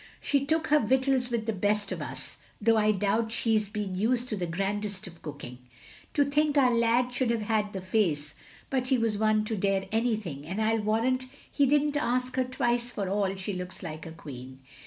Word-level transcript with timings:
"She 0.19 0.47
took 0.47 0.69
her 0.69 0.79
vittles 0.79 1.29
with 1.29 1.45
the 1.45 1.53
best 1.53 1.91
of 1.91 2.01
us, 2.01 2.37
though 2.59 2.75
I 2.75 2.91
doubt 2.91 3.31
she 3.31 3.55
's 3.55 3.69
been 3.69 3.93
used 3.93 4.29
to 4.29 4.35
the 4.35 4.47
grandest 4.47 5.05
of 5.05 5.21
cooking. 5.21 5.59
To 6.15 6.25
think 6.25 6.57
our 6.57 6.73
lad 6.73 7.13
should 7.13 7.29
have 7.29 7.43
had 7.43 7.71
the 7.71 7.81
face— 7.81 8.33
^but 8.71 8.87
he 8.87 8.97
was 8.97 9.19
one 9.19 9.45
to 9.45 9.55
dare 9.55 9.85
anything, 9.91 10.43
and 10.43 10.59
I 10.59 10.69
'11 10.71 10.85
warrant 10.87 11.25
he 11.51 11.67
did 11.67 11.83
n't 11.83 11.97
ask 11.97 12.35
her 12.37 12.43
twice 12.45 12.89
for 12.89 13.09
all 13.09 13.35
she 13.35 13.53
looks 13.53 13.83
like 13.83 14.07
a 14.07 14.11
queen. 14.11 14.61